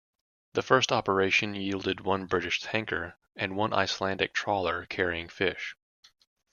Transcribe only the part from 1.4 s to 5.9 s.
yielded one British tanker and one Icelandic trawler carrying fish.